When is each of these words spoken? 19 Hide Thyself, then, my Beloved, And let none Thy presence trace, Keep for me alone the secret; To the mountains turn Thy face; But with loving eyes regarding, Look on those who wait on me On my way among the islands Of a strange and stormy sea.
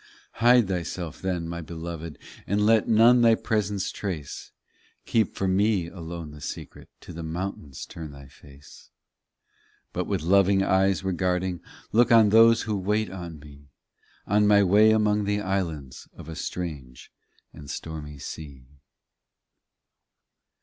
19 0.41 0.41
Hide 0.63 0.67
Thyself, 0.67 1.21
then, 1.21 1.47
my 1.47 1.61
Beloved, 1.61 2.17
And 2.47 2.65
let 2.65 2.87
none 2.87 3.21
Thy 3.21 3.35
presence 3.35 3.91
trace, 3.91 4.51
Keep 5.05 5.35
for 5.35 5.47
me 5.47 5.89
alone 5.89 6.31
the 6.31 6.41
secret; 6.41 6.89
To 7.01 7.13
the 7.13 7.21
mountains 7.21 7.85
turn 7.85 8.09
Thy 8.09 8.25
face; 8.27 8.89
But 9.93 10.07
with 10.07 10.23
loving 10.23 10.63
eyes 10.63 11.03
regarding, 11.03 11.61
Look 11.91 12.11
on 12.11 12.29
those 12.29 12.63
who 12.63 12.79
wait 12.79 13.11
on 13.11 13.37
me 13.37 13.67
On 14.25 14.47
my 14.47 14.63
way 14.63 14.89
among 14.89 15.25
the 15.25 15.39
islands 15.39 16.07
Of 16.13 16.27
a 16.27 16.35
strange 16.35 17.11
and 17.53 17.69
stormy 17.69 18.17
sea. 18.17 18.65